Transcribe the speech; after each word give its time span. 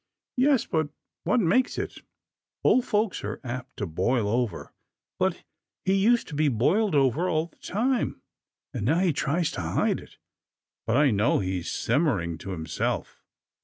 "Yes, 0.35 0.65
but 0.65 0.89
what 1.25 1.39
makes 1.41 1.77
it— 1.77 1.99
old 2.63 2.85
folks 2.85 3.23
are 3.23 3.39
apt 3.43 3.77
to 3.77 3.85
boil 3.85 4.27
over, 4.27 4.73
but 5.19 5.43
he 5.85 5.93
used 5.93 6.27
to 6.29 6.33
be 6.33 6.47
boiled 6.47 6.95
over 6.95 7.29
all 7.29 7.45
the 7.45 7.57
time, 7.57 8.19
and 8.73 8.83
now 8.83 8.97
he 8.97 9.13
tries 9.13 9.51
to 9.51 9.61
hide 9.61 9.99
it, 9.99 10.17
but 10.87 10.97
I 10.97 11.11
know 11.11 11.37
he's 11.37 11.69
sim 11.69 12.05
mering 12.05 12.39
to 12.39 12.49
himself." 12.49 13.21